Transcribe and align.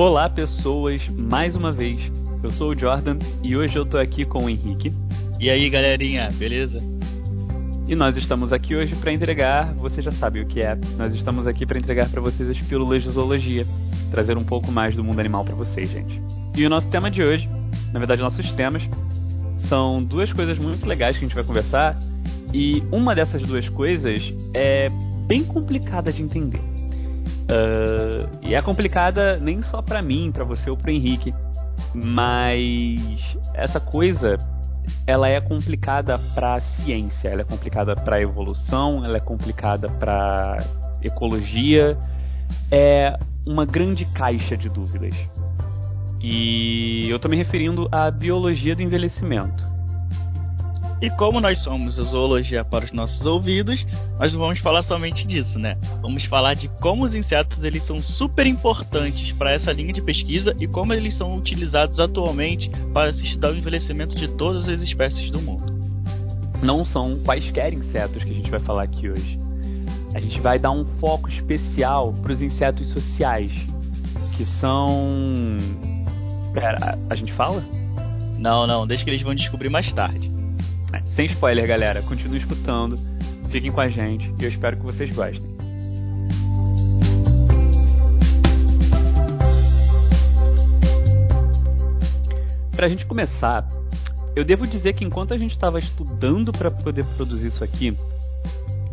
Olá, 0.00 0.30
pessoas, 0.30 1.08
mais 1.08 1.56
uma 1.56 1.72
vez. 1.72 2.12
Eu 2.40 2.50
sou 2.50 2.70
o 2.70 2.78
Jordan 2.78 3.18
e 3.42 3.56
hoje 3.56 3.76
eu 3.76 3.84
tô 3.84 3.98
aqui 3.98 4.24
com 4.24 4.44
o 4.44 4.48
Henrique. 4.48 4.92
E 5.40 5.50
aí, 5.50 5.68
galerinha, 5.68 6.30
beleza? 6.34 6.80
E 7.88 7.96
nós 7.96 8.16
estamos 8.16 8.52
aqui 8.52 8.76
hoje 8.76 8.94
para 8.94 9.12
entregar, 9.12 9.74
você 9.74 10.00
já 10.00 10.12
sabe 10.12 10.40
o 10.40 10.46
que 10.46 10.62
é. 10.62 10.78
Nós 10.96 11.12
estamos 11.12 11.48
aqui 11.48 11.66
para 11.66 11.80
entregar 11.80 12.08
para 12.08 12.20
vocês 12.20 12.48
as 12.48 12.60
pílulas 12.60 13.02
de 13.02 13.10
zoologia, 13.10 13.66
trazer 14.12 14.38
um 14.38 14.44
pouco 14.44 14.70
mais 14.70 14.94
do 14.94 15.02
mundo 15.02 15.18
animal 15.18 15.44
para 15.44 15.56
vocês, 15.56 15.90
gente. 15.90 16.22
E 16.56 16.64
o 16.64 16.70
nosso 16.70 16.88
tema 16.88 17.10
de 17.10 17.24
hoje, 17.24 17.48
na 17.92 17.98
verdade, 17.98 18.22
nossos 18.22 18.52
temas, 18.52 18.88
são 19.56 20.00
duas 20.00 20.32
coisas 20.32 20.58
muito 20.58 20.86
legais 20.86 21.16
que 21.16 21.24
a 21.24 21.26
gente 21.26 21.34
vai 21.34 21.42
conversar. 21.42 21.98
E 22.54 22.84
uma 22.92 23.16
dessas 23.16 23.42
duas 23.42 23.68
coisas 23.68 24.32
é 24.54 24.86
bem 25.26 25.42
complicada 25.42 26.12
de 26.12 26.22
entender. 26.22 26.60
Uh, 27.50 28.37
e 28.48 28.54
é 28.54 28.62
complicada 28.62 29.38
nem 29.38 29.60
só 29.60 29.82
para 29.82 30.00
mim, 30.00 30.32
para 30.32 30.42
você 30.42 30.70
ou 30.70 30.76
para 30.76 30.90
Henrique, 30.90 31.34
mas 31.94 33.36
essa 33.52 33.78
coisa 33.78 34.38
ela 35.06 35.28
é 35.28 35.38
complicada 35.38 36.18
para 36.34 36.54
a 36.54 36.60
ciência, 36.60 37.28
ela 37.28 37.42
é 37.42 37.44
complicada 37.44 37.94
para 37.94 38.16
a 38.16 38.20
evolução, 38.22 39.04
ela 39.04 39.18
é 39.18 39.20
complicada 39.20 39.90
para 39.90 40.56
ecologia, 41.02 41.96
é 42.70 43.18
uma 43.46 43.66
grande 43.66 44.06
caixa 44.06 44.56
de 44.56 44.70
dúvidas. 44.70 45.14
E 46.18 47.06
eu 47.08 47.16
estou 47.16 47.30
me 47.30 47.36
referindo 47.36 47.86
à 47.92 48.10
biologia 48.10 48.74
do 48.74 48.82
envelhecimento. 48.82 49.67
E 51.00 51.08
como 51.10 51.40
nós 51.40 51.60
somos 51.60 51.98
a 51.98 52.02
zoologia 52.02 52.64
para 52.64 52.84
os 52.84 52.92
nossos 52.92 53.24
ouvidos, 53.24 53.86
nós 54.18 54.32
não 54.32 54.40
vamos 54.40 54.58
falar 54.58 54.82
somente 54.82 55.24
disso, 55.24 55.56
né? 55.58 55.78
Vamos 56.02 56.24
falar 56.24 56.54
de 56.54 56.66
como 56.80 57.04
os 57.04 57.14
insetos 57.14 57.62
eles 57.62 57.84
são 57.84 58.00
super 58.00 58.46
importantes 58.46 59.30
para 59.30 59.52
essa 59.52 59.72
linha 59.72 59.92
de 59.92 60.02
pesquisa 60.02 60.56
e 60.58 60.66
como 60.66 60.92
eles 60.92 61.14
são 61.14 61.36
utilizados 61.36 62.00
atualmente 62.00 62.68
para 62.92 63.12
se 63.12 63.24
estudar 63.24 63.52
o 63.52 63.56
envelhecimento 63.56 64.16
de 64.16 64.26
todas 64.26 64.68
as 64.68 64.82
espécies 64.82 65.30
do 65.30 65.40
mundo. 65.40 65.78
Não 66.60 66.84
são 66.84 67.16
quaisquer 67.24 67.72
insetos 67.72 68.24
que 68.24 68.30
a 68.30 68.34
gente 68.34 68.50
vai 68.50 68.58
falar 68.58 68.82
aqui 68.82 69.08
hoje. 69.08 69.38
A 70.14 70.20
gente 70.20 70.40
vai 70.40 70.58
dar 70.58 70.72
um 70.72 70.84
foco 70.84 71.28
especial 71.28 72.12
para 72.12 72.32
os 72.32 72.42
insetos 72.42 72.88
sociais, 72.88 73.52
que 74.36 74.44
são. 74.44 75.58
Pera, 76.52 76.98
a 77.08 77.14
gente 77.14 77.32
fala? 77.32 77.62
Não, 78.36 78.66
não, 78.66 78.84
deixa 78.84 79.04
que 79.04 79.10
eles 79.10 79.22
vão 79.22 79.34
descobrir 79.34 79.68
mais 79.68 79.92
tarde. 79.92 80.37
É, 80.92 81.02
sem 81.04 81.26
spoiler, 81.26 81.66
galera. 81.66 82.02
Continue 82.02 82.38
escutando. 82.38 82.96
Fiquem 83.50 83.70
com 83.70 83.80
a 83.80 83.88
gente 83.88 84.32
e 84.38 84.44
eu 84.44 84.48
espero 84.48 84.76
que 84.76 84.84
vocês 84.84 85.14
gostem. 85.14 85.56
Para 92.74 92.86
a 92.86 92.88
gente 92.88 93.06
começar, 93.06 93.66
eu 94.36 94.44
devo 94.44 94.66
dizer 94.66 94.92
que 94.92 95.04
enquanto 95.04 95.34
a 95.34 95.38
gente 95.38 95.50
estava 95.50 95.78
estudando 95.78 96.52
para 96.52 96.70
poder 96.70 97.04
produzir 97.16 97.48
isso 97.48 97.64
aqui, 97.64 97.96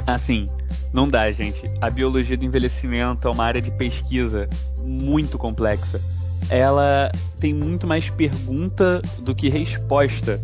assim, 0.07 0.49
não 0.91 1.07
dá, 1.07 1.29
gente. 1.31 1.61
A 1.81 1.89
biologia 1.89 2.35
do 2.35 2.45
envelhecimento 2.45 3.27
é 3.27 3.31
uma 3.31 3.43
área 3.45 3.61
de 3.61 3.69
pesquisa 3.69 4.49
muito 4.77 5.37
complexa. 5.37 6.01
Ela 6.49 7.11
tem 7.39 7.53
muito 7.53 7.85
mais 7.85 8.09
pergunta 8.09 9.01
do 9.19 9.35
que 9.35 9.49
resposta 9.49 10.41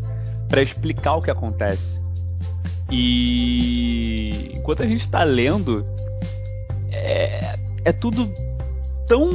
para 0.51 0.61
explicar 0.61 1.15
o 1.15 1.21
que 1.21 1.31
acontece. 1.31 2.01
E 2.91 4.51
enquanto 4.53 4.83
a 4.83 4.85
gente 4.85 5.01
está 5.01 5.23
lendo, 5.23 5.85
é, 6.91 7.55
é 7.85 7.93
tudo 7.93 8.29
tão, 9.07 9.31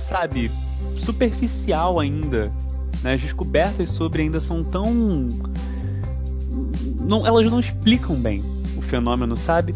sabe, 0.00 0.50
superficial 0.96 2.00
ainda. 2.00 2.50
Né? 3.02 3.12
As 3.12 3.20
descobertas 3.20 3.90
sobre 3.90 4.22
ainda 4.22 4.40
são 4.40 4.64
tão. 4.64 5.28
Não, 6.98 7.26
elas 7.26 7.50
não 7.50 7.60
explicam 7.60 8.16
bem 8.16 8.42
o 8.74 8.80
fenômeno, 8.80 9.36
sabe? 9.36 9.74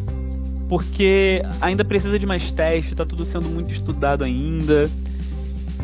Porque 0.71 1.43
ainda 1.61 1.85
precisa 1.85 2.19
de 2.19 2.25
mais 2.25 2.51
testes, 2.51 2.93
está 2.93 3.05
tudo 3.05 3.27
sendo 3.27 3.49
muito 3.51 3.71
estudado 3.71 4.25
ainda. 4.25 4.91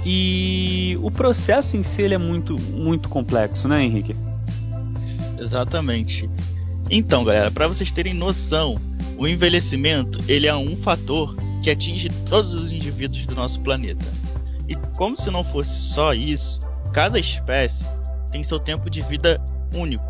E 0.05 0.99
o 1.03 1.11
processo 1.11 1.77
em 1.77 1.83
si 1.83 2.03
é 2.03 2.19
muito, 2.19 2.59
muito 2.73 3.11
complexo, 3.11 3.69
né, 3.69 3.85
Henrique? 3.85 4.17
Exatamente. 5.43 6.31
Então, 6.91 7.25
galera, 7.25 7.51
para 7.51 7.67
vocês 7.67 7.91
terem 7.91 8.15
noção, 8.15 8.75
o 9.17 9.27
envelhecimento 9.27 10.19
ele 10.31 10.47
é 10.47 10.55
um 10.55 10.77
fator 10.77 11.35
que 11.63 11.71
atinge 11.71 12.09
todos 12.29 12.55
os 12.55 12.73
indivíduos 12.73 13.27
do 13.27 13.35
nosso 13.35 13.61
planeta. 13.61 14.05
E 14.69 14.77
como 14.97 15.17
se 15.17 15.31
não 15.31 15.45
fosse 15.45 15.71
só 15.71 16.13
isso, 16.13 16.61
cada 16.93 17.19
espécie 17.19 17.85
tem 18.31 18.43
seu 18.43 18.59
tempo 18.59 18.89
de 18.89 19.03
vida 19.03 19.41
único. 19.75 20.05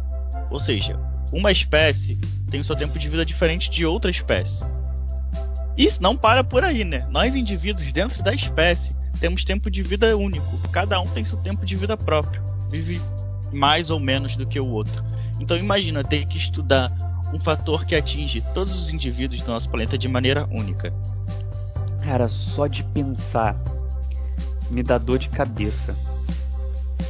Ou 0.50 0.60
seja, 0.60 0.98
uma 1.32 1.50
espécie 1.50 2.18
tem 2.50 2.62
seu 2.62 2.76
tempo 2.76 2.98
de 2.98 3.08
vida 3.08 3.24
diferente 3.24 3.70
de 3.70 3.86
outra 3.86 4.10
espécie. 4.10 4.62
Isso 5.76 6.02
não 6.02 6.16
para 6.16 6.44
por 6.44 6.62
aí, 6.62 6.84
né? 6.84 6.98
Nós 7.10 7.34
indivíduos 7.34 7.90
dentro 7.92 8.22
da 8.22 8.34
espécie 8.34 8.94
temos 9.18 9.44
tempo 9.44 9.70
de 9.70 9.82
vida 9.82 10.16
único. 10.16 10.58
Cada 10.70 11.00
um 11.00 11.04
tem 11.04 11.24
seu 11.24 11.38
tempo 11.38 11.64
de 11.64 11.76
vida 11.76 11.96
próprio. 11.96 12.42
Vive 12.70 13.00
mais 13.52 13.90
ou 13.90 13.98
menos 14.00 14.36
do 14.36 14.46
que 14.46 14.60
o 14.60 14.66
outro. 14.66 15.02
Então 15.42 15.56
imagina 15.56 16.04
ter 16.04 16.24
que 16.24 16.38
estudar 16.38 16.92
um 17.34 17.40
fator 17.40 17.84
que 17.84 17.96
atinge 17.96 18.40
todos 18.54 18.80
os 18.80 18.92
indivíduos 18.92 19.42
do 19.42 19.50
nosso 19.50 19.68
planeta 19.68 19.98
de 19.98 20.06
maneira 20.06 20.48
única. 20.52 20.94
Cara, 22.00 22.28
só 22.28 22.68
de 22.68 22.84
pensar 22.84 23.56
me 24.70 24.84
dá 24.84 24.98
dor 24.98 25.18
de 25.18 25.28
cabeça. 25.28 25.96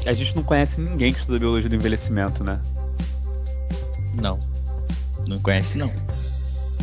A 0.07 0.15
gente 0.15 0.35
não 0.35 0.43
conhece 0.43 0.81
ninguém 0.81 1.13
que 1.13 1.21
estuda 1.21 1.39
biologia 1.39 1.69
do 1.69 1.77
envelhecimento, 1.77 2.43
né? 2.43 2.59
Não. 4.15 4.41
Não 5.29 5.39
conhece 5.39 5.77
não. 5.77 5.93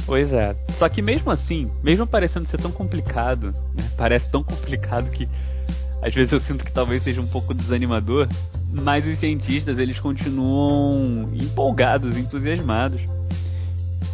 Pois 0.06 0.34
é. 0.34 0.56
Só 0.70 0.88
que 0.90 1.02
mesmo 1.02 1.32
assim, 1.32 1.70
mesmo 1.84 2.06
parecendo 2.08 2.48
ser 2.48 2.58
tão 2.58 2.72
complicado, 2.72 3.54
né? 3.76 3.84
parece 3.98 4.30
tão 4.30 4.44
complicado 4.44 5.10
que 5.10 5.28
às 6.02 6.14
vezes 6.14 6.32
eu 6.32 6.40
sinto 6.40 6.64
que 6.64 6.72
talvez 6.72 7.04
seja 7.04 7.20
um 7.20 7.28
pouco 7.28 7.54
desanimador, 7.54 8.28
mas 8.72 9.06
os 9.06 9.18
cientistas 9.18 9.78
eles 9.78 10.00
continuam 10.00 11.30
empolgados, 11.34 12.18
entusiasmados. 12.18 13.02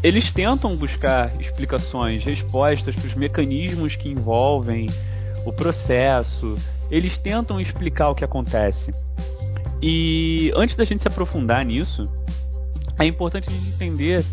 Eles 0.01 0.31
tentam 0.31 0.75
buscar 0.75 1.31
explicações, 1.39 2.23
respostas 2.23 2.95
para 2.95 3.07
os 3.07 3.13
mecanismos 3.15 3.95
que 3.95 4.09
envolvem 4.09 4.87
o 5.45 5.53
processo. 5.53 6.55
Eles 6.89 7.17
tentam 7.17 7.61
explicar 7.61 8.09
o 8.09 8.15
que 8.15 8.23
acontece. 8.23 8.91
E 9.81 10.51
antes 10.55 10.75
da 10.75 10.83
gente 10.83 11.01
se 11.01 11.07
aprofundar 11.07 11.63
nisso, 11.63 12.09
é 12.97 13.05
importante 13.05 13.49
a 13.49 13.51
gente 13.51 13.67
entender 13.67 14.23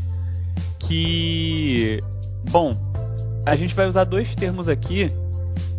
que, 0.87 2.01
bom, 2.51 2.77
a 3.45 3.57
gente 3.57 3.75
vai 3.75 3.87
usar 3.87 4.05
dois 4.05 4.35
termos 4.35 4.69
aqui 4.69 5.09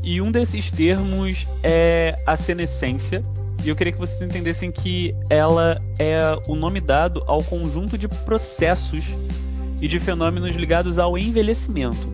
e 0.03 0.21
um 0.21 0.31
desses 0.31 0.69
termos 0.69 1.47
é 1.63 2.13
a 2.25 2.35
senescência. 2.35 3.21
E 3.63 3.69
eu 3.69 3.75
queria 3.75 3.93
que 3.93 3.99
vocês 3.99 4.21
entendessem 4.21 4.69
que 4.69 5.15
ela 5.29 5.81
é 5.97 6.19
o 6.47 6.55
nome 6.55 6.81
dado 6.81 7.23
ao 7.25 7.41
conjunto 7.41 7.97
de 7.97 8.09
processos 8.09 9.05
e 9.81 9.87
de 9.87 9.99
fenômenos 9.99 10.53
ligados 10.55 10.99
ao 10.99 11.17
envelhecimento. 11.17 12.05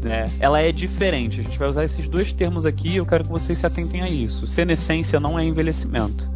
Né? 0.00 0.30
Ela 0.38 0.60
é 0.60 0.70
diferente. 0.70 1.40
A 1.40 1.42
gente 1.42 1.58
vai 1.58 1.68
usar 1.68 1.84
esses 1.84 2.06
dois 2.06 2.32
termos 2.32 2.64
aqui 2.64 2.90
e 2.90 2.96
eu 2.98 3.06
quero 3.06 3.24
que 3.24 3.30
vocês 3.30 3.58
se 3.58 3.66
atentem 3.66 4.02
a 4.02 4.08
isso. 4.08 4.46
Senescência 4.46 5.18
não 5.18 5.36
é 5.36 5.44
envelhecimento. 5.44 6.28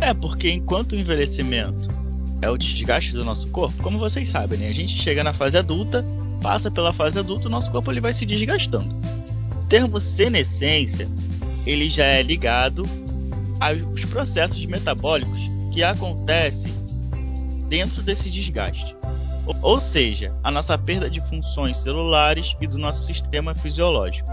É, 0.00 0.14
porque 0.14 0.50
enquanto 0.50 0.92
o 0.92 0.96
envelhecimento 0.96 1.99
é 2.42 2.48
o 2.48 2.56
desgaste 2.56 3.12
do 3.12 3.24
nosso 3.24 3.48
corpo, 3.48 3.82
como 3.82 3.98
vocês 3.98 4.28
sabem, 4.28 4.58
né? 4.58 4.68
a 4.68 4.74
gente 4.74 4.92
chega 4.92 5.22
na 5.22 5.32
fase 5.32 5.56
adulta, 5.56 6.04
passa 6.42 6.70
pela 6.70 6.92
fase 6.92 7.18
adulta, 7.18 7.46
o 7.46 7.50
nosso 7.50 7.70
corpo 7.70 7.90
ele 7.90 8.00
vai 8.00 8.12
se 8.12 8.24
desgastando 8.24 9.00
termo 9.70 10.00
senescência 10.00 11.08
ele 11.64 11.88
já 11.88 12.04
é 12.04 12.22
ligado 12.22 12.82
aos 13.60 14.04
processos 14.06 14.66
metabólicos 14.66 15.40
que 15.72 15.84
acontecem 15.84 16.72
dentro 17.68 18.02
desse 18.02 18.28
desgaste. 18.28 18.96
Ou 19.62 19.78
seja, 19.78 20.34
a 20.42 20.50
nossa 20.50 20.76
perda 20.76 21.08
de 21.08 21.20
funções 21.28 21.76
celulares 21.76 22.56
e 22.60 22.66
do 22.66 22.78
nosso 22.78 23.06
sistema 23.06 23.54
fisiológico. 23.54 24.28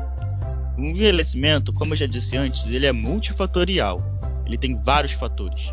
O 0.77 0.81
envelhecimento, 0.81 1.71
como 1.71 1.93
eu 1.93 1.97
já 1.97 2.07
disse 2.07 2.35
antes, 2.35 2.65
ele 2.65 2.87
é 2.87 2.91
multifatorial. 2.91 4.01
Ele 4.45 4.57
tem 4.57 4.75
vários 4.81 5.11
fatores 5.13 5.71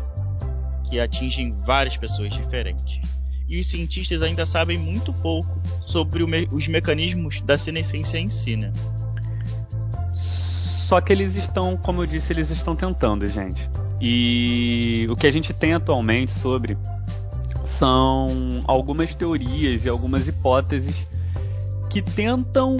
que 0.89 0.99
atingem 0.99 1.53
várias 1.65 1.97
pessoas 1.97 2.33
diferentes. 2.33 2.99
E 3.47 3.59
os 3.59 3.67
cientistas 3.67 4.21
ainda 4.21 4.45
sabem 4.45 4.77
muito 4.77 5.13
pouco 5.13 5.59
sobre 5.85 6.25
me 6.25 6.47
os 6.51 6.67
mecanismos 6.67 7.41
da 7.41 7.57
senescência 7.57 8.17
em 8.17 8.29
si, 8.29 8.55
né? 8.55 8.71
Só 10.13 11.01
que 11.01 11.11
eles 11.11 11.35
estão, 11.35 11.77
como 11.77 12.03
eu 12.03 12.05
disse, 12.05 12.31
eles 12.31 12.49
estão 12.49 12.75
tentando, 12.75 13.25
gente. 13.27 13.69
E 13.99 15.07
o 15.09 15.15
que 15.15 15.25
a 15.25 15.31
gente 15.31 15.53
tem 15.53 15.73
atualmente 15.73 16.31
sobre 16.31 16.77
são 17.63 18.27
algumas 18.65 19.13
teorias 19.15 19.85
e 19.85 19.89
algumas 19.89 20.27
hipóteses 20.27 21.07
que 21.89 22.01
tentam 22.01 22.77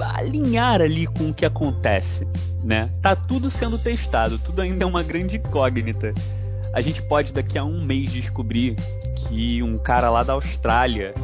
alinhar 0.00 0.80
ali 0.80 1.06
com 1.06 1.30
o 1.30 1.34
que 1.34 1.46
acontece, 1.46 2.26
né? 2.62 2.90
Tá 3.00 3.14
tudo 3.14 3.50
sendo 3.50 3.78
testado, 3.78 4.38
tudo 4.38 4.60
ainda 4.60 4.84
é 4.84 4.86
uma 4.86 5.02
grande 5.02 5.36
incógnita. 5.36 6.12
A 6.72 6.80
gente 6.80 7.02
pode 7.02 7.32
daqui 7.32 7.58
a 7.58 7.64
um 7.64 7.84
mês 7.84 8.10
descobrir 8.10 8.76
que 9.14 9.62
um 9.62 9.76
cara 9.76 10.08
lá 10.08 10.22
da 10.22 10.32
Austrália, 10.32 11.14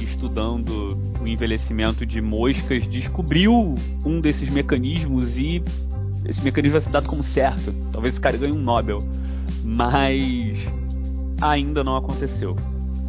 estudando 0.00 0.96
o 1.20 1.26
envelhecimento 1.26 2.06
de 2.06 2.20
moscas, 2.20 2.86
descobriu 2.86 3.74
um 4.04 4.20
desses 4.20 4.48
mecanismos 4.48 5.38
e 5.38 5.62
esse 6.24 6.42
mecanismo 6.42 6.72
vai 6.72 6.80
ser 6.80 6.90
dado 6.90 7.06
como 7.06 7.22
certo. 7.22 7.74
Talvez 7.92 8.14
esse 8.14 8.20
cara 8.20 8.36
ganhe 8.38 8.52
um 8.52 8.60
Nobel. 8.60 8.98
Mas 9.62 10.58
ainda 11.40 11.84
não 11.84 11.96
aconteceu. 11.96 12.56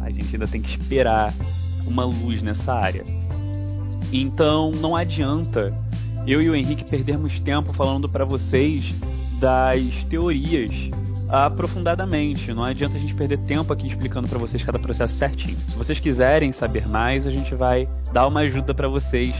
A 0.02 0.10
gente 0.10 0.34
ainda 0.34 0.46
tem 0.46 0.60
que 0.60 0.70
esperar 0.78 1.32
uma 1.86 2.04
luz 2.04 2.42
nessa 2.42 2.74
área. 2.74 3.04
Então 4.12 4.72
não 4.72 4.94
adianta 4.94 5.74
eu 6.26 6.42
e 6.42 6.50
o 6.50 6.54
Henrique 6.54 6.84
perdermos 6.84 7.38
tempo 7.40 7.72
falando 7.72 8.08
para 8.08 8.24
vocês 8.24 8.94
das 9.40 10.04
teorias 10.04 10.90
aprofundadamente. 11.32 12.52
Não 12.52 12.64
adianta 12.64 12.98
a 12.98 13.00
gente 13.00 13.14
perder 13.14 13.38
tempo 13.38 13.72
aqui 13.72 13.86
explicando 13.86 14.28
para 14.28 14.38
vocês 14.38 14.62
cada 14.62 14.78
processo 14.78 15.14
certinho. 15.14 15.56
Se 15.56 15.76
vocês 15.76 15.98
quiserem 15.98 16.52
saber 16.52 16.86
mais, 16.86 17.26
a 17.26 17.30
gente 17.30 17.54
vai 17.54 17.88
dar 18.12 18.26
uma 18.26 18.40
ajuda 18.40 18.74
para 18.74 18.86
vocês. 18.86 19.32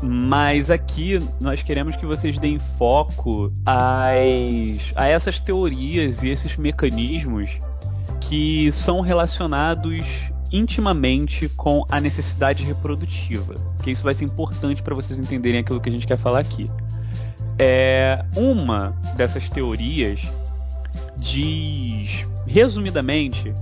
Mas 0.00 0.70
aqui 0.70 1.18
nós 1.40 1.62
queremos 1.62 1.96
que 1.96 2.06
vocês 2.06 2.38
deem 2.38 2.58
foco 2.78 3.52
às, 3.66 4.92
a 4.94 5.08
essas 5.08 5.40
teorias 5.40 6.22
e 6.22 6.28
esses 6.28 6.56
mecanismos 6.56 7.58
que 8.20 8.70
são 8.72 9.00
relacionados 9.00 10.02
intimamente 10.52 11.48
com 11.50 11.84
a 11.90 12.00
necessidade 12.00 12.62
reprodutiva, 12.62 13.54
que 13.82 13.90
isso 13.90 14.04
vai 14.04 14.14
ser 14.14 14.24
importante 14.24 14.82
para 14.82 14.94
vocês 14.94 15.18
entenderem 15.18 15.60
aquilo 15.60 15.80
que 15.80 15.88
a 15.88 15.92
gente 15.92 16.06
quer 16.06 16.16
falar 16.16 16.40
aqui. 16.40 16.70
É, 17.58 18.24
uma 18.36 18.96
dessas 19.16 19.48
teorias 19.48 20.20
diz, 21.24 22.26
resumidamente, 22.46 23.52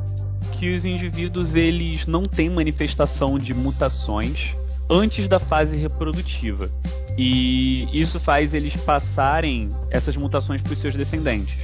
que 0.58 0.72
os 0.72 0.84
indivíduos 0.84 1.54
eles 1.54 2.06
não 2.06 2.24
têm 2.24 2.50
manifestação 2.50 3.38
de 3.38 3.54
mutações 3.54 4.54
antes 4.90 5.28
da 5.28 5.38
fase 5.38 5.76
reprodutiva. 5.76 6.68
E 7.16 7.88
isso 7.92 8.18
faz 8.18 8.52
eles 8.52 8.74
passarem 8.76 9.70
essas 9.90 10.16
mutações 10.16 10.60
para 10.60 10.72
os 10.72 10.78
seus 10.78 10.94
descendentes. 10.94 11.58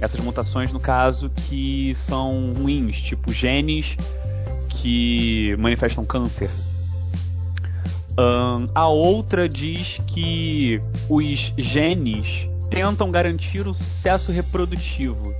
Essas 0.00 0.20
mutações, 0.20 0.72
no 0.72 0.80
caso, 0.80 1.30
que 1.30 1.94
são 1.94 2.52
ruins, 2.52 3.00
tipo 3.00 3.32
genes 3.32 3.96
que 4.68 5.56
manifestam 5.58 6.04
câncer. 6.04 6.50
Um, 8.18 8.68
a 8.74 8.86
outra 8.88 9.48
diz 9.48 10.00
que 10.06 10.80
os 11.08 11.52
genes 11.56 12.48
tentam 12.74 13.08
garantir 13.08 13.68
o 13.68 13.72
sucesso 13.72 14.32
reprodutivo. 14.32 15.32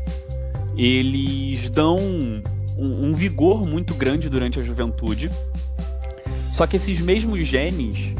Eles 0.76 1.68
dão 1.68 1.96
um, 1.96 3.08
um 3.08 3.12
vigor 3.12 3.66
muito 3.66 3.92
grande 3.94 4.28
durante 4.28 4.60
a 4.60 4.62
juventude. 4.62 5.28
Só 6.52 6.64
que 6.64 6.76
esses 6.76 7.00
mesmos 7.00 7.44
genes, 7.44 8.14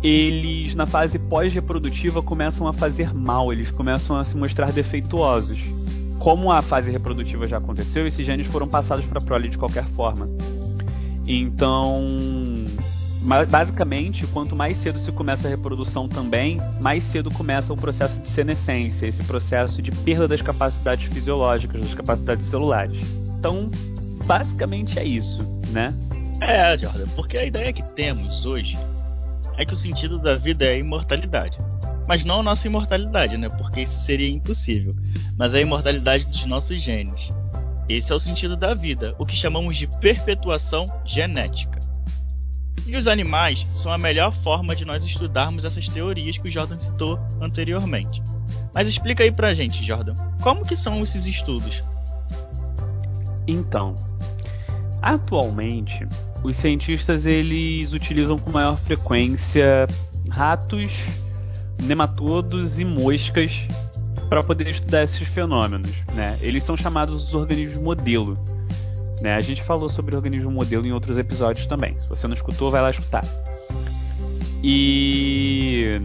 eles 0.00 0.76
na 0.76 0.86
fase 0.86 1.18
pós-reprodutiva 1.18 2.22
começam 2.22 2.68
a 2.68 2.72
fazer 2.72 3.12
mal, 3.12 3.52
eles 3.52 3.72
começam 3.72 4.16
a 4.16 4.22
se 4.22 4.36
mostrar 4.36 4.70
defeituosos. 4.72 5.58
Como 6.20 6.52
a 6.52 6.62
fase 6.62 6.92
reprodutiva 6.92 7.48
já 7.48 7.56
aconteceu, 7.56 8.06
esses 8.06 8.24
genes 8.24 8.46
foram 8.46 8.68
passados 8.68 9.04
para 9.04 9.18
a 9.18 9.22
prole 9.22 9.48
de 9.48 9.58
qualquer 9.58 9.84
forma. 9.86 10.28
Então, 11.26 12.04
basicamente, 13.48 14.26
quanto 14.26 14.56
mais 14.56 14.76
cedo 14.76 14.98
se 14.98 15.12
começa 15.12 15.46
a 15.46 15.50
reprodução 15.50 16.08
também, 16.08 16.60
mais 16.80 17.04
cedo 17.04 17.30
começa 17.30 17.72
o 17.72 17.76
processo 17.76 18.20
de 18.20 18.28
senescência, 18.28 19.06
esse 19.06 19.22
processo 19.24 19.80
de 19.80 19.90
perda 19.90 20.26
das 20.26 20.42
capacidades 20.42 21.12
fisiológicas, 21.12 21.80
das 21.80 21.94
capacidades 21.94 22.46
celulares. 22.46 22.98
Então, 23.38 23.70
basicamente 24.26 24.98
é 24.98 25.04
isso, 25.04 25.40
né? 25.70 25.94
É, 26.40 26.76
Jordan, 26.76 27.06
porque 27.14 27.38
a 27.38 27.44
ideia 27.44 27.72
que 27.72 27.82
temos 27.94 28.44
hoje 28.44 28.76
é 29.56 29.64
que 29.64 29.74
o 29.74 29.76
sentido 29.76 30.18
da 30.18 30.36
vida 30.36 30.64
é 30.64 30.72
a 30.72 30.78
imortalidade. 30.78 31.56
Mas 32.08 32.24
não 32.24 32.40
a 32.40 32.42
nossa 32.42 32.66
imortalidade, 32.66 33.36
né? 33.36 33.48
Porque 33.48 33.82
isso 33.82 34.00
seria 34.00 34.28
impossível. 34.28 34.94
Mas 35.36 35.54
a 35.54 35.60
imortalidade 35.60 36.26
dos 36.26 36.44
nossos 36.46 36.82
genes. 36.82 37.32
Esse 37.88 38.12
é 38.12 38.14
o 38.14 38.20
sentido 38.20 38.56
da 38.56 38.74
vida, 38.74 39.14
o 39.18 39.26
que 39.26 39.36
chamamos 39.36 39.76
de 39.76 39.86
perpetuação 39.86 40.84
genética. 41.04 41.81
E 42.86 42.96
os 42.96 43.06
animais 43.06 43.66
são 43.74 43.92
a 43.92 43.98
melhor 43.98 44.34
forma 44.42 44.74
de 44.74 44.84
nós 44.84 45.04
estudarmos 45.04 45.64
essas 45.64 45.86
teorias 45.88 46.36
que 46.36 46.48
o 46.48 46.50
Jordan 46.50 46.78
citou 46.78 47.18
anteriormente. 47.40 48.22
Mas 48.74 48.88
explica 48.88 49.22
aí 49.22 49.30
pra 49.30 49.52
gente, 49.52 49.84
Jordan, 49.84 50.14
como 50.42 50.64
que 50.64 50.76
são 50.76 51.02
esses 51.02 51.26
estudos? 51.26 51.80
Então, 53.46 53.94
atualmente, 55.00 56.06
os 56.42 56.56
cientistas 56.56 57.26
eles 57.26 57.92
utilizam 57.92 58.36
com 58.38 58.50
maior 58.50 58.76
frequência 58.76 59.86
ratos, 60.30 60.90
nematodos 61.82 62.78
e 62.78 62.84
moscas 62.84 63.66
para 64.28 64.42
poder 64.42 64.68
estudar 64.68 65.04
esses 65.04 65.28
fenômenos. 65.28 65.92
Né? 66.14 66.38
Eles 66.40 66.64
são 66.64 66.76
chamados 66.76 67.28
os 67.28 67.34
organismos 67.34 67.82
modelo. 67.82 68.51
Né? 69.22 69.34
A 69.34 69.40
gente 69.40 69.62
falou 69.62 69.88
sobre 69.88 70.16
organismo 70.16 70.50
modelo 70.50 70.84
em 70.84 70.92
outros 70.92 71.16
episódios 71.16 71.66
também. 71.66 71.96
Se 72.02 72.08
você 72.08 72.26
não 72.26 72.34
escutou, 72.34 72.70
vai 72.70 72.82
lá 72.82 72.90
escutar. 72.90 73.24
E 74.62 76.00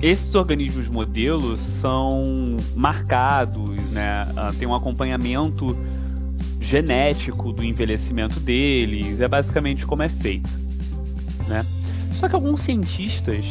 esses 0.00 0.34
organismos 0.34 0.88
modelos 0.88 1.60
são 1.60 2.56
marcados, 2.74 3.76
né? 3.90 4.26
Ah, 4.36 4.50
tem 4.58 4.66
um 4.66 4.74
acompanhamento 4.74 5.76
genético 6.60 7.52
do 7.52 7.64
envelhecimento 7.64 8.38
deles, 8.40 9.20
é 9.20 9.28
basicamente 9.28 9.86
como 9.86 10.02
é 10.02 10.08
feito, 10.08 10.50
né? 11.46 11.64
Só 12.12 12.28
que 12.28 12.34
alguns 12.34 12.62
cientistas 12.62 13.44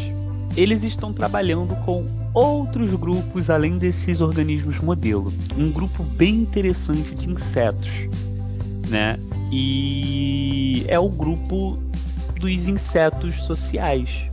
eles 0.55 0.83
estão 0.83 1.11
trabalhando 1.11 1.75
com 1.83 2.05
outros 2.37 2.93
grupos 2.93 3.49
além 3.49 3.79
desses 3.79 4.21
organismos 4.21 4.77
modelo. 4.77 5.33
Um 5.57 5.71
grupo 5.71 6.03
bem 6.03 6.35
interessante 6.35 7.15
de 7.15 7.31
insetos, 7.31 7.89
né? 8.89 9.17
E 9.51 10.85
é 10.87 10.99
o 10.99 11.09
grupo 11.09 11.79
dos 12.39 12.67
insetos 12.67 13.35
sociais. 13.43 14.29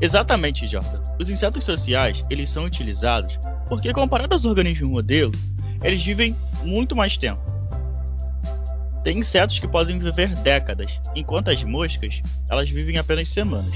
Exatamente, 0.00 0.66
Jordan. 0.66 1.02
Os 1.20 1.28
insetos 1.28 1.66
sociais, 1.66 2.24
eles 2.30 2.48
são 2.48 2.64
utilizados 2.64 3.38
porque 3.68 3.92
comparado 3.92 4.32
aos 4.32 4.46
organismos 4.46 4.88
modelo, 4.88 5.32
eles 5.82 6.02
vivem 6.02 6.34
muito 6.62 6.96
mais 6.96 7.18
tempo. 7.18 7.42
Tem 9.02 9.18
insetos 9.18 9.58
que 9.58 9.68
podem 9.68 9.98
viver 9.98 10.34
décadas, 10.36 10.98
enquanto 11.14 11.50
as 11.50 11.62
moscas, 11.62 12.22
elas 12.50 12.70
vivem 12.70 12.96
apenas 12.96 13.28
semanas. 13.28 13.74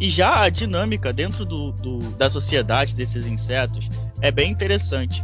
E 0.00 0.08
já 0.08 0.42
a 0.42 0.48
dinâmica 0.48 1.12
dentro 1.12 1.44
do, 1.44 1.72
do, 1.72 1.98
da 2.16 2.30
sociedade 2.30 2.94
desses 2.94 3.26
insetos 3.26 3.88
é 4.20 4.30
bem 4.30 4.52
interessante, 4.52 5.22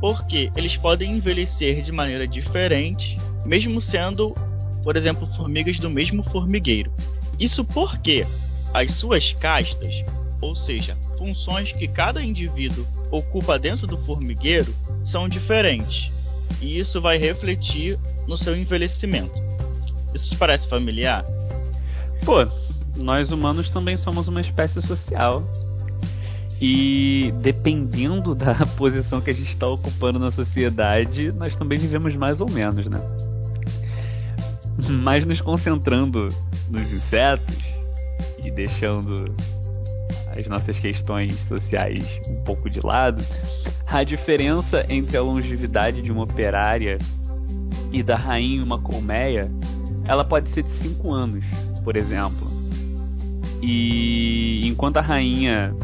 porque 0.00 0.50
eles 0.56 0.76
podem 0.76 1.16
envelhecer 1.16 1.82
de 1.82 1.92
maneira 1.92 2.26
diferente, 2.26 3.16
mesmo 3.44 3.80
sendo, 3.80 4.32
por 4.82 4.96
exemplo, 4.96 5.26
formigas 5.34 5.78
do 5.78 5.90
mesmo 5.90 6.22
formigueiro. 6.22 6.90
Isso 7.38 7.64
porque 7.64 8.26
as 8.72 8.92
suas 8.92 9.32
castas, 9.32 10.04
ou 10.40 10.54
seja, 10.54 10.96
funções 11.18 11.72
que 11.72 11.86
cada 11.86 12.22
indivíduo 12.22 12.86
ocupa 13.10 13.58
dentro 13.58 13.86
do 13.86 13.98
formigueiro, 14.04 14.74
são 15.04 15.28
diferentes. 15.28 16.12
E 16.62 16.78
isso 16.78 17.00
vai 17.00 17.18
refletir 17.18 17.98
no 18.26 18.38
seu 18.38 18.56
envelhecimento. 18.56 19.32
Isso 20.14 20.30
te 20.30 20.36
parece 20.36 20.66
familiar? 20.68 21.24
Pô, 22.24 22.46
nós 22.96 23.30
humanos 23.30 23.70
também 23.70 23.96
somos 23.96 24.28
uma 24.28 24.40
espécie 24.40 24.80
social. 24.80 25.42
E 26.60 27.32
dependendo 27.40 28.34
da 28.34 28.54
posição 28.76 29.20
que 29.20 29.30
a 29.30 29.34
gente 29.34 29.48
está 29.48 29.66
ocupando 29.66 30.18
na 30.18 30.30
sociedade, 30.30 31.32
nós 31.32 31.56
também 31.56 31.78
vivemos 31.78 32.14
mais 32.14 32.40
ou 32.40 32.50
menos, 32.50 32.86
né? 32.86 33.00
Mas 34.88 35.24
nos 35.24 35.40
concentrando 35.40 36.28
nos 36.70 36.92
insetos 36.92 37.58
e 38.42 38.50
deixando 38.50 39.34
as 40.36 40.46
nossas 40.46 40.78
questões 40.78 41.34
sociais 41.44 42.20
um 42.28 42.42
pouco 42.42 42.68
de 42.68 42.80
lado, 42.84 43.22
a 43.86 44.02
diferença 44.02 44.84
entre 44.88 45.16
a 45.16 45.22
longevidade 45.22 46.02
de 46.02 46.10
uma 46.10 46.24
operária 46.24 46.98
e 47.92 48.02
da 48.02 48.16
rainha 48.16 48.62
uma 48.62 48.80
colmeia, 48.80 49.50
ela 50.04 50.24
pode 50.24 50.50
ser 50.50 50.64
de 50.64 50.70
5 50.70 51.12
anos, 51.12 51.44
por 51.84 51.96
exemplo. 51.96 52.53
E 53.62 54.66
enquanto 54.66 54.98
a 54.98 55.00
rainha 55.00 55.74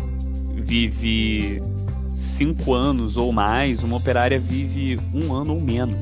vive 0.55 1.63
cinco 2.15 2.75
anos 2.75 3.17
ou 3.17 3.33
mais, 3.33 3.83
uma 3.83 3.97
operária 3.97 4.39
vive 4.39 4.99
um 5.15 5.33
ano 5.35 5.55
ou 5.55 5.61
menos. 5.61 5.97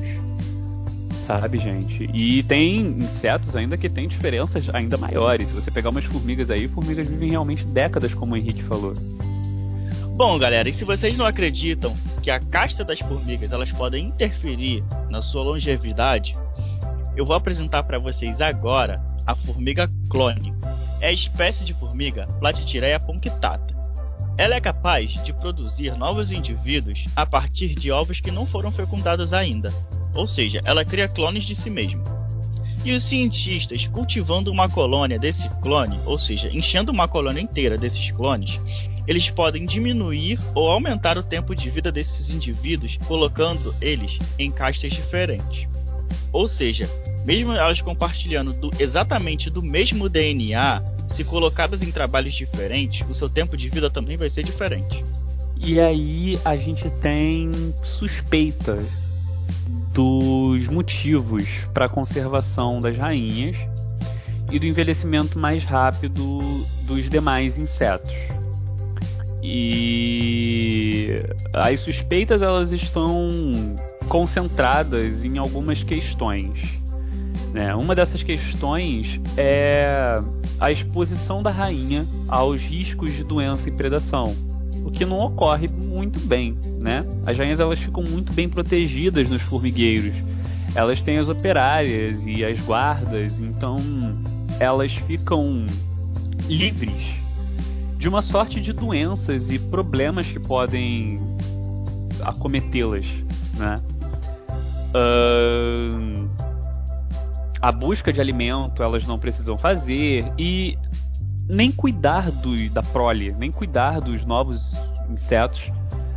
sabe, 1.11 1.59
gente. 1.59 2.09
E 2.13 2.41
tem 2.43 2.79
insetos 2.79 3.55
ainda 3.55 3.77
que 3.77 3.87
têm 3.87 4.07
diferenças 4.07 4.67
ainda 4.73 4.97
maiores. 4.97 5.49
Se 5.49 5.53
você 5.53 5.69
pegar 5.69 5.91
umas 5.91 6.05
formigas 6.05 6.49
aí, 6.49 6.67
formigas 6.67 7.07
vivem 7.07 7.29
realmente 7.29 7.63
décadas, 7.65 8.13
como 8.13 8.33
o 8.33 8.37
Henrique 8.37 8.63
falou. 8.63 8.93
Bom, 10.15 10.37
galera, 10.37 10.67
e 10.67 10.73
se 10.73 10.83
vocês 10.83 11.17
não 11.17 11.25
acreditam 11.25 11.93
que 12.21 12.29
a 12.29 12.39
casta 12.39 12.83
das 12.83 12.99
formigas 12.99 13.51
elas 13.51 13.71
podem 13.71 14.07
interferir 14.07 14.83
na 15.09 15.21
sua 15.21 15.43
longevidade, 15.43 16.35
eu 17.15 17.25
vou 17.25 17.35
apresentar 17.35 17.83
para 17.83 17.99
vocês 17.99 18.41
agora 18.41 19.01
a 19.25 19.35
formiga 19.35 19.89
clone. 20.09 20.48
É 21.01 21.07
a 21.07 21.11
espécie 21.13 21.63
de 21.63 21.73
formiga 21.73 22.27
Platytireia 22.39 22.99
punctata. 22.99 23.73
Ela 24.37 24.55
é 24.55 24.61
capaz 24.61 25.11
de 25.23 25.33
produzir 25.33 25.97
novos 25.97 26.31
indivíduos 26.31 27.05
a 27.15 27.25
partir 27.25 27.73
de 27.73 27.91
ovos 27.91 28.19
que 28.19 28.31
não 28.31 28.45
foram 28.45 28.71
fecundados 28.71 29.33
ainda, 29.33 29.69
ou 30.13 30.27
seja, 30.27 30.59
ela 30.65 30.85
cria 30.85 31.07
clones 31.07 31.45
de 31.45 31.55
si 31.55 31.69
mesma. 31.69 32.03
E 32.83 32.93
os 32.93 33.03
cientistas, 33.03 33.87
cultivando 33.87 34.51
uma 34.51 34.69
colônia 34.69 35.19
desse 35.19 35.49
clone, 35.61 35.99
ou 36.05 36.17
seja, 36.17 36.49
enchendo 36.49 36.91
uma 36.91 37.07
colônia 37.07 37.41
inteira 37.41 37.77
desses 37.77 38.11
clones, 38.11 38.59
eles 39.05 39.29
podem 39.29 39.65
diminuir 39.65 40.39
ou 40.53 40.69
aumentar 40.69 41.17
o 41.17 41.23
tempo 41.23 41.55
de 41.55 41.69
vida 41.69 41.91
desses 41.91 42.29
indivíduos, 42.29 42.97
colocando 43.07 43.73
eles 43.81 44.17
em 44.37 44.51
castas 44.51 44.93
diferentes. 44.93 45.67
Ou 46.31 46.47
seja, 46.47 46.87
mesmo 47.25 47.53
elas 47.53 47.81
compartilhando 47.81 48.53
do, 48.53 48.71
exatamente 48.79 49.49
do 49.49 49.61
mesmo 49.61 50.09
DNA, 50.09 50.81
se 51.11 51.23
colocadas 51.23 51.81
em 51.81 51.91
trabalhos 51.91 52.33
diferentes, 52.33 53.07
o 53.09 53.15
seu 53.15 53.29
tempo 53.29 53.57
de 53.57 53.69
vida 53.69 53.89
também 53.89 54.17
vai 54.17 54.29
ser 54.29 54.43
diferente. 54.43 55.03
E 55.57 55.79
aí 55.79 56.39
a 56.45 56.55
gente 56.55 56.89
tem 56.89 57.51
suspeitas 57.83 58.87
dos 59.93 60.67
motivos 60.67 61.65
para 61.73 61.85
a 61.85 61.89
conservação 61.89 62.79
das 62.79 62.97
rainhas 62.97 63.57
e 64.51 64.57
do 64.57 64.65
envelhecimento 64.65 65.37
mais 65.37 65.63
rápido 65.63 66.39
dos 66.83 67.09
demais 67.09 67.57
insetos. 67.57 68.13
E 69.43 71.21
as 71.53 71.79
suspeitas 71.81 72.41
elas 72.41 72.71
estão 72.71 73.19
concentradas 74.07 75.25
em 75.25 75.37
algumas 75.37 75.83
questões. 75.83 76.78
Né? 77.53 77.73
Uma 77.75 77.95
dessas 77.95 78.23
questões 78.23 79.19
é 79.37 80.21
a 80.59 80.71
exposição 80.71 81.41
da 81.41 81.49
rainha 81.49 82.05
aos 82.27 82.61
riscos 82.61 83.13
de 83.13 83.23
doença 83.23 83.69
e 83.69 83.71
predação, 83.71 84.35
o 84.85 84.91
que 84.91 85.05
não 85.05 85.17
ocorre 85.19 85.67
muito 85.67 86.19
bem. 86.19 86.57
Né? 86.79 87.05
As 87.25 87.37
rainhas 87.37 87.59
elas 87.59 87.79
ficam 87.79 88.03
muito 88.03 88.33
bem 88.33 88.47
protegidas 88.47 89.27
nos 89.27 89.41
formigueiros. 89.41 90.13
Elas 90.75 91.01
têm 91.01 91.17
as 91.17 91.27
operárias 91.27 92.25
e 92.27 92.45
as 92.45 92.59
guardas, 92.59 93.39
então 93.39 93.77
elas 94.59 94.93
ficam 94.93 95.65
livres 96.47 97.19
de 97.97 98.07
uma 98.07 98.21
sorte 98.21 98.61
de 98.61 98.71
doenças 98.71 99.49
e 99.49 99.57
problemas 99.57 100.27
que 100.27 100.39
podem 100.39 101.19
acometê-las, 102.23 103.05
né? 103.57 103.75
Uh, 104.95 106.18
a 107.61 107.71
busca 107.71 108.11
de 108.13 108.21
alimento 108.21 108.81
elas 108.81 109.05
não 109.05 109.19
precisam 109.19 109.57
fazer 109.57 110.31
e 110.37 110.77
nem 111.47 111.71
cuidar 111.71 112.31
do, 112.31 112.69
da 112.69 112.83
prole, 112.83 113.31
nem 113.33 113.51
cuidar 113.51 113.99
dos 113.99 114.23
novos 114.23 114.73
insetos, 115.09 115.71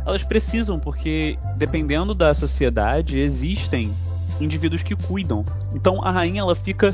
elas 0.05 0.23
precisam 0.23 0.79
porque 0.79 1.37
dependendo 1.57 2.13
da 2.13 2.33
sociedade 2.33 3.19
existem 3.19 3.91
indivíduos 4.39 4.83
que 4.83 4.95
cuidam. 4.95 5.43
Então 5.73 6.03
a 6.03 6.11
rainha 6.11 6.41
ela 6.41 6.55
fica 6.55 6.93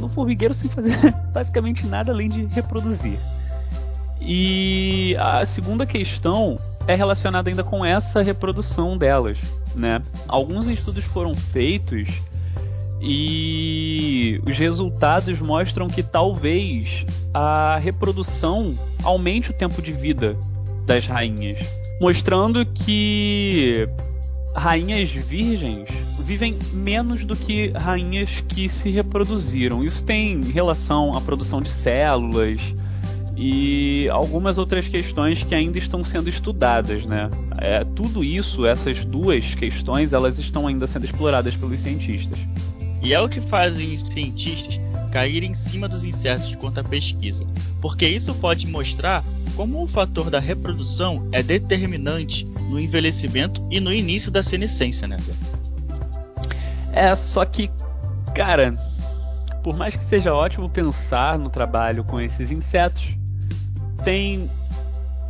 no 0.00 0.08
formigueiro 0.08 0.54
sem 0.54 0.68
fazer 0.68 0.98
basicamente 1.32 1.86
nada 1.86 2.10
além 2.10 2.28
de 2.28 2.46
reproduzir. 2.46 3.18
E 4.20 5.16
a 5.18 5.44
segunda 5.44 5.84
questão 5.84 6.58
é 6.86 6.94
relacionada 6.94 7.50
ainda 7.50 7.62
com 7.62 7.84
essa 7.84 8.22
reprodução 8.22 8.96
delas, 8.96 9.38
né? 9.74 10.00
Alguns 10.26 10.66
estudos 10.66 11.04
foram 11.04 11.34
feitos 11.34 12.22
e 13.06 14.40
os 14.46 14.56
resultados 14.56 15.38
mostram 15.38 15.88
que 15.88 16.02
talvez 16.02 17.04
a 17.34 17.78
reprodução 17.78 18.74
aumente 19.02 19.50
o 19.50 19.52
tempo 19.52 19.82
de 19.82 19.92
vida 19.92 20.34
das 20.86 21.06
rainhas, 21.06 21.58
mostrando 22.00 22.64
que 22.64 23.86
rainhas 24.56 25.10
virgens 25.10 25.88
vivem 26.20 26.58
menos 26.72 27.24
do 27.24 27.36
que 27.36 27.68
rainhas 27.68 28.42
que 28.48 28.70
se 28.70 28.88
reproduziram. 28.88 29.84
Isso 29.84 30.02
tem 30.02 30.42
relação 30.42 31.14
à 31.14 31.20
produção 31.20 31.60
de 31.60 31.68
células, 31.68 32.60
e 33.36 34.08
algumas 34.10 34.58
outras 34.58 34.86
questões 34.86 35.42
que 35.42 35.54
ainda 35.54 35.76
estão 35.76 36.04
sendo 36.04 36.28
estudadas, 36.28 37.04
né? 37.04 37.28
É, 37.60 37.84
tudo 37.84 38.22
isso, 38.22 38.64
essas 38.64 39.04
duas 39.04 39.54
questões, 39.54 40.12
elas 40.12 40.38
estão 40.38 40.66
ainda 40.66 40.86
sendo 40.86 41.04
exploradas 41.04 41.56
pelos 41.56 41.80
cientistas. 41.80 42.38
E 43.04 43.12
é 43.12 43.20
o 43.20 43.28
que 43.28 43.40
fazem 43.42 43.94
os 43.94 44.02
cientistas 44.02 44.80
cair 45.12 45.44
em 45.44 45.54
cima 45.54 45.86
dos 45.88 46.02
insetos 46.02 46.56
quanto 46.56 46.80
à 46.80 46.82
pesquisa, 46.82 47.46
porque 47.80 48.04
isso 48.08 48.34
pode 48.34 48.66
mostrar 48.66 49.22
como 49.54 49.84
o 49.84 49.86
fator 49.86 50.28
da 50.28 50.40
reprodução 50.40 51.28
é 51.30 51.40
determinante 51.42 52.44
no 52.68 52.80
envelhecimento 52.80 53.64
e 53.70 53.78
no 53.78 53.92
início 53.92 54.30
da 54.30 54.42
senescência, 54.42 55.06
né? 55.06 55.16
É, 56.92 57.14
só 57.14 57.44
que, 57.44 57.70
cara, 58.34 58.72
por 59.62 59.76
mais 59.76 59.94
que 59.94 60.04
seja 60.04 60.34
ótimo 60.34 60.68
pensar 60.68 61.38
no 61.38 61.48
trabalho 61.48 62.02
com 62.04 62.20
esses 62.20 62.50
insetos, 62.50 63.14
tem 64.02 64.50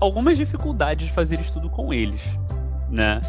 algumas 0.01 0.39
dificuldades 0.39 1.09
de 1.09 1.13
fazer 1.13 1.41
estudo 1.41 1.69
com 1.69 1.93
eles, 1.93 2.21
né? 2.89 3.21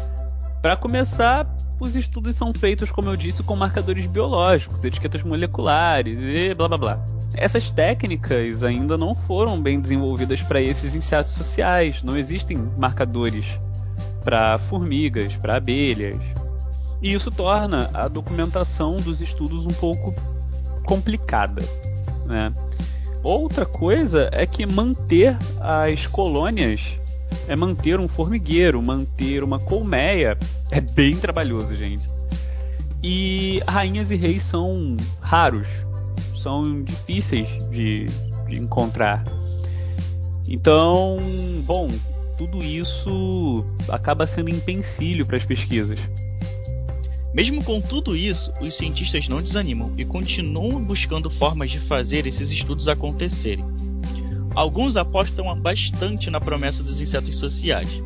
Para 0.62 0.76
começar, 0.76 1.46
os 1.78 1.94
estudos 1.94 2.34
são 2.36 2.52
feitos, 2.54 2.90
como 2.90 3.08
eu 3.08 3.16
disse, 3.16 3.42
com 3.42 3.54
marcadores 3.54 4.06
biológicos, 4.06 4.82
etiquetas 4.84 5.22
moleculares 5.22 6.18
e 6.18 6.54
blá 6.54 6.68
blá 6.68 6.78
blá. 6.78 7.06
Essas 7.34 7.70
técnicas 7.70 8.64
ainda 8.64 8.96
não 8.96 9.14
foram 9.14 9.60
bem 9.60 9.78
desenvolvidas 9.78 10.40
para 10.42 10.60
esses 10.60 10.94
insetos 10.94 11.34
sociais. 11.34 12.02
Não 12.02 12.16
existem 12.16 12.56
marcadores 12.78 13.60
para 14.24 14.58
formigas, 14.58 15.36
para 15.36 15.56
abelhas. 15.56 16.16
E 17.02 17.12
isso 17.12 17.30
torna 17.30 17.90
a 17.92 18.08
documentação 18.08 18.96
dos 18.96 19.20
estudos 19.20 19.66
um 19.66 19.72
pouco 19.72 20.14
complicada, 20.84 21.62
né? 22.24 22.52
Outra 23.22 23.66
coisa 23.66 24.30
é 24.32 24.46
que 24.46 24.64
manter 24.64 25.36
as 25.60 26.06
colônias 26.06 26.96
é 27.48 27.54
manter 27.54 28.00
um 28.00 28.08
formigueiro, 28.08 28.82
manter 28.82 29.42
uma 29.42 29.58
colmeia 29.58 30.36
é 30.70 30.80
bem 30.80 31.16
trabalhoso, 31.16 31.74
gente. 31.74 32.08
E 33.02 33.60
rainhas 33.68 34.10
e 34.10 34.16
reis 34.16 34.42
são 34.42 34.96
raros, 35.20 35.68
são 36.42 36.82
difíceis 36.82 37.48
de, 37.70 38.06
de 38.48 38.60
encontrar. 38.60 39.24
Então, 40.48 41.16
bom, 41.64 41.88
tudo 42.36 42.64
isso 42.64 43.64
acaba 43.88 44.26
sendo 44.26 44.50
empecilho 44.50 45.26
para 45.26 45.36
as 45.36 45.44
pesquisas. 45.44 45.98
Mesmo 47.34 47.62
com 47.62 47.80
tudo 47.80 48.16
isso, 48.16 48.50
os 48.62 48.74
cientistas 48.74 49.28
não 49.28 49.42
desanimam 49.42 49.92
e 49.98 50.04
continuam 50.04 50.82
buscando 50.82 51.30
formas 51.30 51.70
de 51.70 51.80
fazer 51.80 52.26
esses 52.26 52.50
estudos 52.50 52.88
acontecerem. 52.88 53.64
Alguns 54.56 54.96
apostam 54.96 55.54
bastante 55.60 56.30
na 56.30 56.40
promessa 56.40 56.82
dos 56.82 56.98
insetos 56.98 57.36
sociais. 57.36 58.02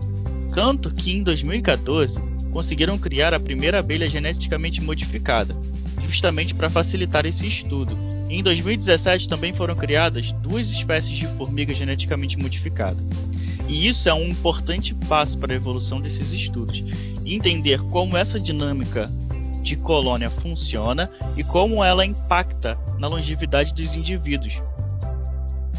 Canto 0.53 0.93
que 0.93 1.13
em 1.13 1.23
2014 1.23 2.21
conseguiram 2.51 2.99
criar 2.99 3.33
a 3.33 3.39
primeira 3.39 3.79
abelha 3.79 4.09
geneticamente 4.09 4.83
modificada, 4.83 5.57
justamente 6.09 6.53
para 6.53 6.69
facilitar 6.69 7.25
esse 7.25 7.47
estudo. 7.47 7.97
Em 8.29 8.43
2017 8.43 9.29
também 9.29 9.55
foram 9.55 9.77
criadas 9.77 10.33
duas 10.43 10.69
espécies 10.69 11.17
de 11.17 11.27
formiga 11.37 11.73
geneticamente 11.73 12.37
modificada. 12.37 12.99
E 13.69 13.87
isso 13.87 14.09
é 14.09 14.15
um 14.15 14.27
importante 14.27 14.93
passo 15.09 15.39
para 15.39 15.53
a 15.53 15.57
evolução 15.57 16.01
desses 16.01 16.33
estudos. 16.33 16.83
Entender 17.25 17.81
como 17.91 18.17
essa 18.17 18.41
dinâmica 18.41 19.09
de 19.63 19.77
colônia 19.77 20.29
funciona 20.29 21.09
e 21.37 21.45
como 21.45 21.85
ela 21.85 22.05
impacta 22.05 22.77
na 22.99 23.07
longevidade 23.07 23.73
dos 23.73 23.95
indivíduos. 23.95 24.61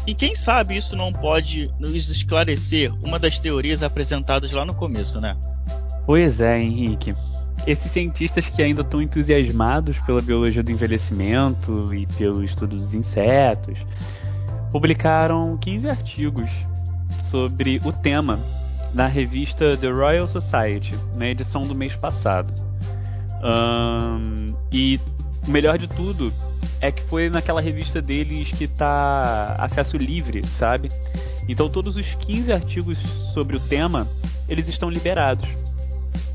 E 0.06 0.14
quem 0.14 0.34
sabe 0.34 0.76
isso 0.76 0.96
não 0.96 1.12
pode 1.12 1.70
nos 1.78 2.08
esclarecer 2.10 2.92
uma 3.04 3.18
das 3.18 3.38
teorias 3.38 3.82
apresentadas 3.82 4.50
lá 4.50 4.64
no 4.64 4.74
começo, 4.74 5.20
né? 5.20 5.36
Pois 6.04 6.40
é, 6.40 6.60
Henrique. 6.60 7.14
Esses 7.66 7.92
cientistas 7.92 8.48
que 8.48 8.60
ainda 8.60 8.82
estão 8.82 9.00
entusiasmados 9.00 9.98
pela 10.00 10.20
biologia 10.20 10.62
do 10.62 10.72
envelhecimento 10.72 11.94
e 11.94 12.06
pelo 12.06 12.42
estudo 12.42 12.76
dos 12.76 12.92
insetos 12.92 13.78
publicaram 14.72 15.56
15 15.58 15.88
artigos 15.88 16.50
sobre 17.22 17.78
o 17.84 17.92
tema 17.92 18.40
na 18.92 19.06
revista 19.06 19.76
The 19.76 19.88
Royal 19.88 20.26
Society, 20.26 20.92
na 21.16 21.28
edição 21.28 21.62
do 21.62 21.74
mês 21.74 21.94
passado. 21.94 22.52
Um, 23.44 24.46
E 24.72 24.98
o 25.46 25.50
melhor 25.50 25.78
de 25.78 25.86
tudo 25.86 26.32
é 26.80 26.90
que 26.90 27.02
foi 27.02 27.30
naquela 27.30 27.60
revista 27.60 28.02
deles 28.02 28.50
que 28.50 28.66
tá 28.66 29.56
acesso 29.58 29.96
livre, 29.96 30.44
sabe? 30.46 30.90
Então 31.48 31.68
todos 31.68 31.96
os 31.96 32.14
15 32.14 32.52
artigos 32.52 32.98
sobre 33.32 33.56
o 33.56 33.60
tema, 33.60 34.08
eles 34.48 34.68
estão 34.68 34.90
liberados. 34.90 35.48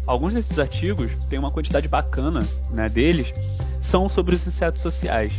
Alguns 0.05 0.33
desses 0.33 0.57
artigos, 0.57 1.11
tem 1.27 1.37
uma 1.37 1.51
quantidade 1.51 1.87
bacana 1.87 2.39
né, 2.71 2.87
deles, 2.87 3.33
são 3.81 4.07
sobre 4.07 4.35
os 4.35 4.47
insetos 4.47 4.81
sociais. 4.81 5.31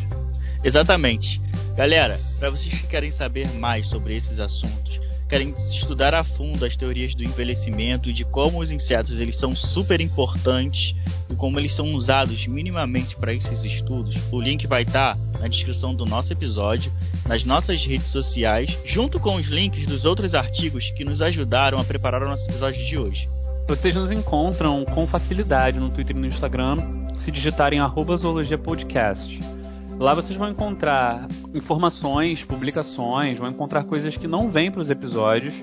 Exatamente. 0.62 1.40
Galera, 1.76 2.18
para 2.38 2.50
vocês 2.50 2.80
que 2.80 2.86
querem 2.86 3.10
saber 3.10 3.48
mais 3.54 3.86
sobre 3.86 4.16
esses 4.16 4.40
assuntos, 4.40 4.87
querem 5.28 5.54
estudar 5.70 6.14
a 6.14 6.24
fundo 6.24 6.64
as 6.64 6.74
teorias 6.74 7.14
do 7.14 7.22
envelhecimento 7.22 8.08
e 8.08 8.12
de 8.12 8.24
como 8.24 8.60
os 8.60 8.70
insetos 8.70 9.20
eles 9.20 9.36
são 9.36 9.54
super 9.54 10.00
importantes 10.00 10.94
e 11.30 11.34
como 11.34 11.58
eles 11.58 11.74
são 11.74 11.92
usados 11.94 12.46
minimamente 12.46 13.14
para 13.16 13.34
esses 13.34 13.62
estudos, 13.64 14.16
o 14.32 14.40
link 14.40 14.66
vai 14.66 14.82
estar 14.82 15.14
tá 15.14 15.40
na 15.40 15.48
descrição 15.48 15.94
do 15.94 16.04
nosso 16.06 16.32
episódio, 16.32 16.90
nas 17.26 17.44
nossas 17.44 17.84
redes 17.84 18.06
sociais, 18.06 18.80
junto 18.84 19.20
com 19.20 19.36
os 19.36 19.46
links 19.46 19.86
dos 19.86 20.04
outros 20.04 20.34
artigos 20.34 20.90
que 20.90 21.04
nos 21.04 21.20
ajudaram 21.20 21.78
a 21.78 21.84
preparar 21.84 22.22
o 22.22 22.28
nosso 22.28 22.48
episódio 22.48 22.84
de 22.84 22.98
hoje. 22.98 23.28
Vocês 23.68 23.94
nos 23.94 24.10
encontram 24.10 24.82
com 24.86 25.06
facilidade 25.06 25.78
no 25.78 25.90
Twitter 25.90 26.16
e 26.16 26.18
no 26.18 26.26
Instagram 26.26 26.78
se 27.18 27.30
digitarem 27.30 27.80
arroba 27.80 28.16
podcast. 28.64 29.57
Lá 29.98 30.14
vocês 30.14 30.38
vão 30.38 30.48
encontrar 30.48 31.26
informações, 31.52 32.44
publicações, 32.44 33.36
vão 33.36 33.50
encontrar 33.50 33.84
coisas 33.84 34.16
que 34.16 34.28
não 34.28 34.48
vêm 34.48 34.70
para 34.70 34.80
os 34.80 34.90
episódios, 34.90 35.54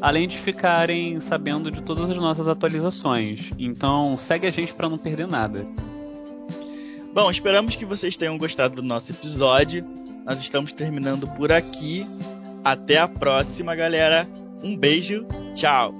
além 0.00 0.28
de 0.28 0.38
ficarem 0.38 1.20
sabendo 1.20 1.70
de 1.70 1.82
todas 1.82 2.08
as 2.08 2.16
nossas 2.16 2.46
atualizações. 2.46 3.50
Então 3.58 4.16
segue 4.16 4.46
a 4.46 4.50
gente 4.50 4.72
para 4.72 4.88
não 4.88 4.96
perder 4.96 5.26
nada. 5.26 5.66
Bom, 7.12 7.30
esperamos 7.30 7.76
que 7.76 7.84
vocês 7.84 8.16
tenham 8.16 8.38
gostado 8.38 8.76
do 8.76 8.82
nosso 8.82 9.10
episódio. 9.10 9.84
Nós 10.24 10.38
estamos 10.40 10.72
terminando 10.72 11.26
por 11.28 11.50
aqui. 11.50 12.06
Até 12.64 12.98
a 12.98 13.08
próxima, 13.08 13.74
galera. 13.74 14.26
Um 14.62 14.76
beijo, 14.76 15.26
tchau. 15.54 15.94